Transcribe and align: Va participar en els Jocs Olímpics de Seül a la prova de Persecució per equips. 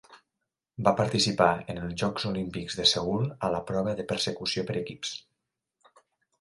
Va 0.87 0.93
participar 1.01 1.49
en 1.73 1.81
els 1.83 1.93
Jocs 2.03 2.25
Olímpics 2.31 2.79
de 2.81 2.87
Seül 2.93 3.29
a 3.49 3.53
la 3.59 3.63
prova 3.71 3.95
de 4.03 4.09
Persecució 4.15 4.67
per 4.73 4.81
equips. 4.85 5.17